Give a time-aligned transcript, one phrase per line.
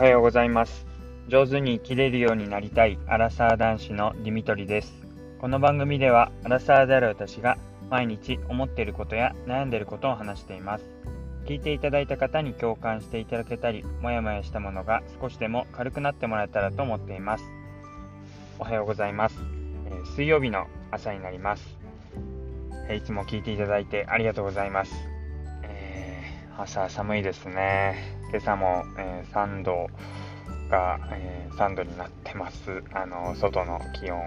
[0.00, 0.86] はようございます。
[1.28, 4.94] 上手に生きれるようになりたいアラサー男子のディミトリです。
[5.38, 7.58] この番組ではアラサーである私が
[7.90, 10.84] 毎日思っていることや悩んでいることを話しています。
[11.44, 17.44] 聞いていただいた方に共感していただけたりもやもやしたものが少しでも軽くなってもらえたらと思っています。
[18.58, 19.36] おはようございます、
[19.84, 21.76] えー、水曜日の朝になります、
[22.88, 24.94] えー、いつも聞いていただいてありがとうございます、
[26.62, 29.88] 朝寒いですね今朝も、えー、3度
[30.70, 32.82] が、えー、3度になってます。
[32.92, 34.20] あの、外の気温。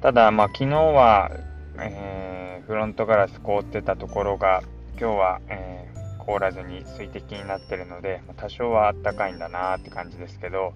[0.00, 1.30] ただ、まあ、昨日は、
[1.78, 4.62] えー、フロントガラス凍ってたところが、
[4.98, 10.72] 今日は、えー、凍らずに水滴になってるので、多少はあったかいんだなって感じですけど、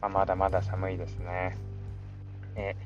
[0.00, 1.56] まあ、まだまだ寒いですね。
[2.56, 2.76] え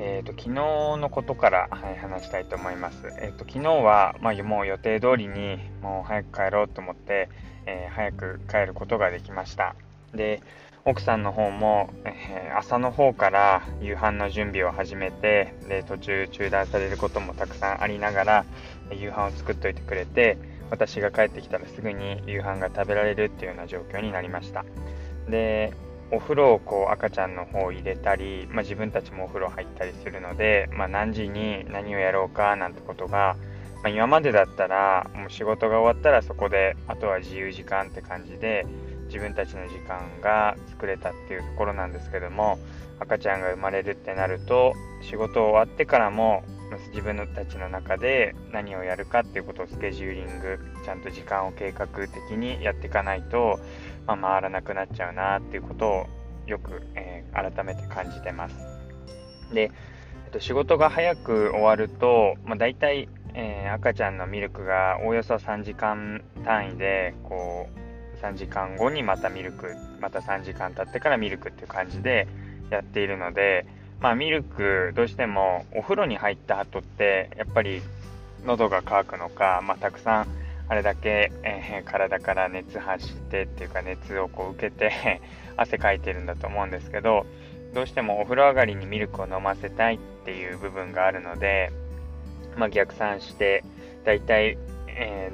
[0.00, 0.50] えーと、昨日
[0.98, 3.06] のことから、はい、話したいと思います。
[3.20, 7.28] えーと、昨日は、まあ、もう予定通りにもう早く帰ろうと思って、
[7.66, 9.74] えー、早く帰ることができました。
[10.14, 10.40] で、
[10.84, 18.44] 奥さんの方も、えー、朝の方から夕飯の準備を始めて、で、途中中断されることもたくさんありながら、
[18.90, 20.38] 夕飯を作っといてくれて、
[20.70, 24.64] 私が帰ってきたらすぐに夕飯が食べられるっていうような状況になりました。
[25.28, 25.72] で、
[26.10, 33.36] お風呂をこう赤ちゃんの方入れたり、まあ、自分たちもお風呂入ったりするので、まあ、何時に何をやろうかなんてことが
[33.82, 38.66] まあ、今までだったらもう仕事が終わったらそこであとは自由時間って感じで
[39.06, 42.58] 自分たちの時間が作れたっていうところなんですけども
[43.00, 46.42] 赤ちゃんが生まれるってなると仕事終わってからも
[46.90, 53.58] 自分たちの中で何をやるかっていうことをスケジューリングちゃんと時間を計画的にやっていかないと、
[54.08, 56.06] まあ、回らなくなっちゃうなっていうことを
[56.46, 58.56] よく、えー、改めて感じてます。
[59.54, 59.70] で、
[60.24, 72.26] えっと、仕事が早く終わると、まあ、大体えー、赤ちゃんのミルクがおおよそ3時間単位でこう3時間後にまたミルクまた3時間経ってからミルクっていう感じで
[72.70, 73.64] やっているので、
[74.00, 77.80] まあ、ミルクどうしてもお風呂に入った後ってやっぱり
[78.44, 80.26] 喉が渇くのか、まあ、たくさん
[80.68, 85.20] あれだけ、えー、体から熱発してっていうか熱をこう受けて
[85.56, 87.26] 汗かいてるんだと思うんですけど
[87.74, 91.70] どうしてもお風呂上がりにミルクを飲ませたいっていう部分があるので
[92.58, 93.64] まあ、逆算して、
[94.04, 94.58] だいたい、
[94.88, 95.30] え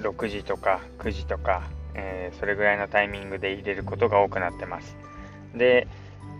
[0.00, 1.62] ー、6時とか9時とか、
[1.94, 4.96] えー、それぐらいのタイミングで入れることが多くなってます。
[5.54, 5.86] で、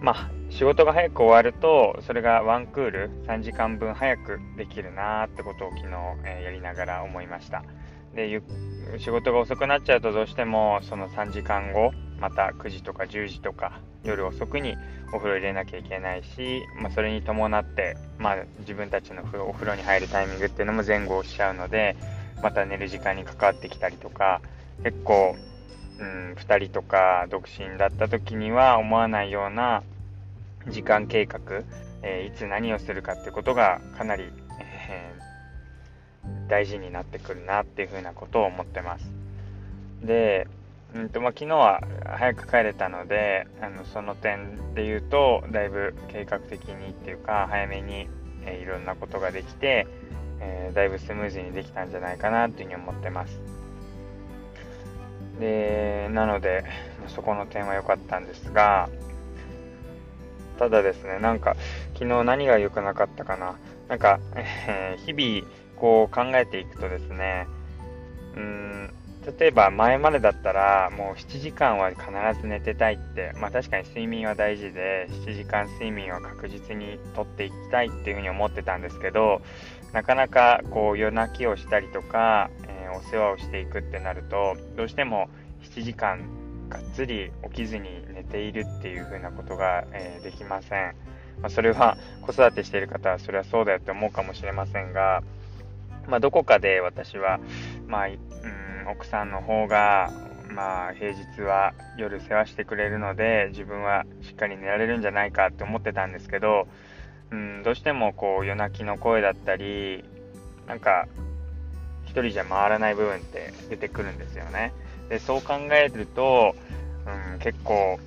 [0.00, 5.86] まあ、仕事が早く終わると、それがワンクール3時間分早くできるなーってことを昨日、
[6.24, 7.62] えー、やりながら思いました。
[8.14, 8.42] で、
[8.98, 14.76] 仕事が遅くなっちゃうとどうしてもその3時間後、また9時とか10時とか夜遅くに
[15.12, 21.96] お風呂入れなきゃいけないし、まあ、それに伴って、まあ、自分たちのお風呂に入るタイミングっていうのも前後しちゃうので
[22.42, 24.40] また寝る時間に関わってきたりとか
[24.82, 25.36] 結構、
[25.98, 29.82] うん、2人とか独身だった時には思わないような
[30.68, 31.40] 時間計画、
[32.02, 34.24] えー、いつ何をするかってことがかなり、
[36.52, 39.10] 大事になってくるなっていうふうなことを思ってます。
[40.04, 40.46] で
[40.94, 41.80] うんとまあ、昨日は
[42.18, 48.08] 早く帰れたのであのその点で言うとだいぶ計画的にっていうか早めに、
[48.44, 49.86] えー、いろんなことができて、
[50.40, 53.40] えー、だいぶスムーズにできたんじゃないかなっていうふうに思ってます
[55.40, 56.64] でなので
[57.08, 58.90] そこの点は良かったんですが
[60.58, 61.56] ただですねなんか
[61.94, 63.56] 昨日何が良くなかったかな
[63.88, 67.48] なんか、えー、日々こう考えていくとですね
[68.36, 68.94] うん
[69.38, 72.04] 例えば前までだったらもう7時間は必
[72.40, 79.40] ず寝てたいって、まあ確かに睡眠は大事で7時間睡眠は確実にとっていきたいっていうふうに思ってたんですけど、
[79.92, 85.28] なかなかこう夜泣きをしたりとか、えー、お世話をしていくってなると、どうしても
[85.62, 86.18] 7時間
[86.68, 90.96] がっつり起きずに寝ているっていうふうなことが、えー、できません。
[91.40, 95.22] まあ、それは子育てしている方はそれはそうだよって思うかもしれませんが、
[96.08, 97.40] まあ、どこかで私は、
[97.86, 100.12] まあ、うん奥さんの方が、
[100.54, 106.66] まあ、平日は夜世話してくれるので、自分はしっかり寝られるんじゃないかって思ってたんですけど、
[107.30, 110.04] うん、どうしてもこう夜泣きの声だったり、
[110.66, 111.06] なんか、
[112.04, 114.72] 一人じゃ回らない部分って出てくるんですよね。
[115.08, 116.54] で、そう考えると、
[117.06, 117.98] うん、結構、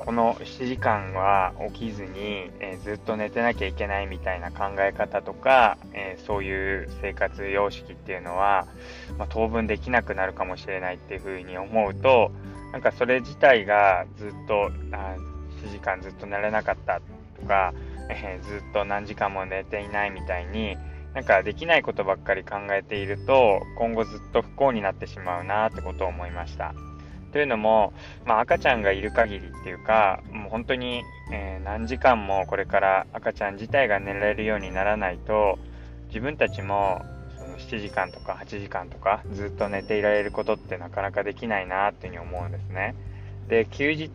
[0.00, 8.66] この7時間は起きずに、えー、ずっと寝てなきゃいけないみたいな考え方とか、えー、そういう生活様式っていうのは、
[9.18, 12.32] まあ、当分できなくなるかもしれないっていうふうに思うと
[12.72, 15.16] なんかそれ自体がずっとあ
[15.64, 17.00] 7時間ずっと寝れなかった
[17.38, 17.74] とか、
[18.08, 20.76] えー、ずっと何時間も寝ていないみたいに
[21.14, 26.72] なんかできないことばっかり考えていると今後ずっと不幸になってしまうなってことを思いました。
[27.30, 27.92] というのも、
[28.24, 35.58] まあ、赤ちゃんがいる限りっていうか、もう本当に、えー、何時間もこれから赤ちゃん自体が寝られるようにならないと、
[36.08, 37.02] 自分たちも
[37.38, 42.94] その7時間とか8時間とかずっと寝ていられることってなかなかできないなっていうふうに思うんですね。
[43.48, 44.10] で、休日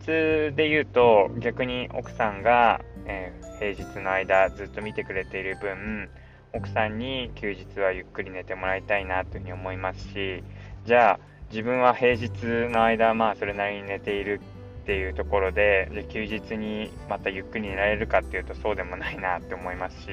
[0.54, 6.08] で言うと逆に奥さんが、えー、平日の間ずっと見てくれている分、
[6.52, 10.42] 奥さんに休日はゆっくり寝てもらいたいなというふうに思いますし、
[10.84, 11.20] じゃあ
[11.50, 12.30] 自分は平日
[12.70, 14.40] の間、まあそれなりに寝ている
[14.82, 20.08] っていうところで、じゃ休日にまたゆっくり寝られるかっていうとそうでもないなって思いますし、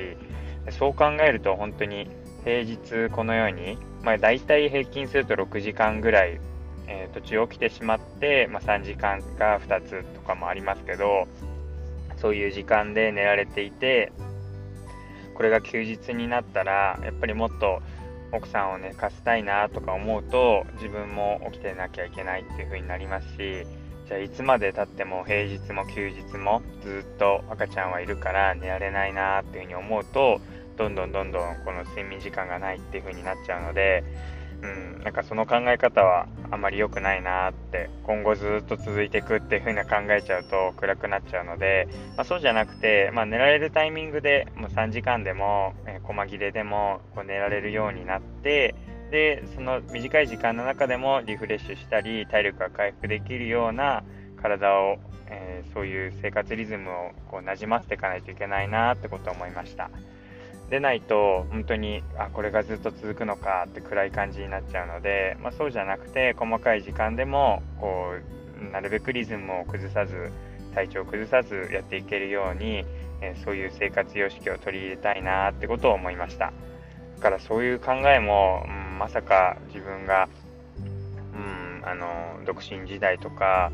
[0.72, 2.08] そう考えると本当に
[2.44, 6.40] 平日このように、まあ大体平均すると6時間ぐらい、
[6.88, 11.28] えー、途中起きてしまって、まあ、3時間が2つとかもありますけど、
[12.18, 14.12] そういう時間で寝られていて、
[15.34, 17.82] これが休日になったら、やっぱりもっと
[18.34, 23.66] 奥さんを寝かせたいなとか思うと自分も起きてなきゃいけないっていう風になりますし
[24.08, 30.42] じゃあいつまでたっても平日も休日もずっと赤ちゃんはいるから寝られないなっていう風に思うと
[30.76, 34.04] どんどんどんどんこの睡眠時間がないっていう風になっちゃうので
[34.64, 48.76] うん、なんかその考え方はあまり良くないなって今後ずっと続いていくっていう風な考えちゃうと暗くなっちゃうので、まあ、そうじゃなくて、まあ、寝られるタイミングでもう3時間でも、えー、細切れでもこう寝られるようになって
[49.10, 54.04] でその短い時間の中でもリフレッシュしたり体力が回復できるような
[54.42, 54.98] 体を、
[55.28, 59.90] えー、そういう生活リズムをこうなじませていかないといけないなってことを思いました。
[60.74, 68.14] でないと本当にあこれがずっと続くのかって暗い感じになっちゃうので、まあ、そうじゃなくて細かい時間でもこ
[68.60, 70.32] うなるべくリズムを崩さず
[70.74, 72.84] 体調を崩さずやっていけるように、
[73.22, 76.52] えそういう生活様式を取り入れたいなってことを思いました。
[77.18, 80.28] だからそういう考えも、うん、まさか自分が、
[80.82, 83.72] うん、あの独身時代とか、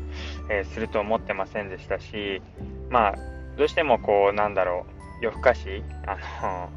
[0.50, 2.42] えー、すると思ってませんでしたし
[2.90, 3.14] まあ
[3.56, 4.84] どうしてもこうなんだろ
[5.20, 6.70] う夜更かしあの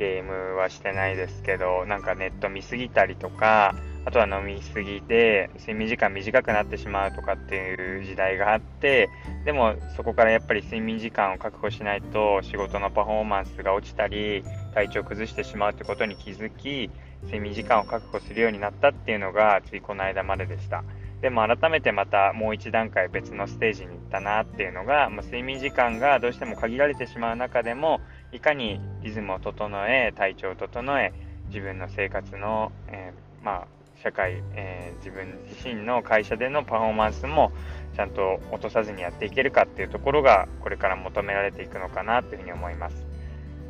[0.00, 3.74] ゲームはしてないですけど、なんかネット見すぎたりとか、
[4.06, 9.10] あとは飲みすぎて睡眠時間短くなってしまうとかっていう時代があって、
[9.44, 14.42] でもそこからやっぱり睡眠時間を確保しないと仕事のパフォーマンスが落ちたり、
[14.72, 16.90] 体調を崩してしまうってことに気づき、
[17.24, 20.82] 睡眠時間を確保するようになったっていうのがついこの間まででした。
[21.20, 28.00] でも改めてまたもう一段階別のステージに行ったなっていうのが、まあ、睡眠時間がどうしても限られてしまう中でも
[28.32, 31.12] いかにリズムを整え、体調を整え、
[31.48, 33.66] 自分の生活の、えー、まあ、
[34.02, 37.52] 社会、えー、自分自身の会社でのパフォーマンスも
[37.94, 43.04] ちゃんと落とさずにやっていけるかっていうところがこれから求められていくのかなというふうに思います。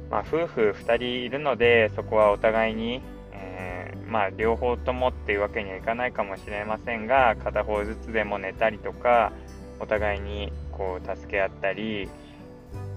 [0.08, 3.00] まあ、夫婦2人いるのでそこはお互いに、
[3.32, 9.32] えー、まあ、両方ともっていうわけにはいかないかもしれませんが片方ずつでも寝たりとか
[9.78, 12.08] お互いにこう助け合ったり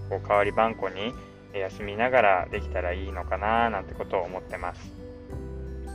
[0.09, 1.13] こう代わり番号に
[1.59, 4.91] 休みながらできたらいいのかななんてことを思ってます。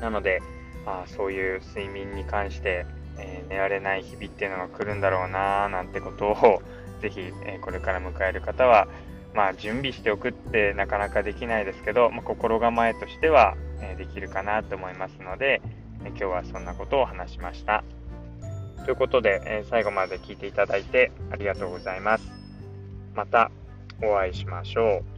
[0.01, 0.41] なので、
[0.87, 2.87] あそういう睡眠に関して、
[3.19, 6.63] えー、寝られない日々っていうのが来るんだろうななんてことを
[7.01, 8.89] ぜひ、えー、これから迎える方は、
[9.35, 15.61] まあ、準備しておくってなかなかできないですけど、まあ、心構えとしては、えー、できるかなと思いますので、
[16.05, 17.83] え今日はそんなことを話しました。
[18.85, 22.33] ということで、え最後まで聞いていただいてありがとうございます。
[23.15, 23.51] また
[24.03, 25.18] お会いしましょう。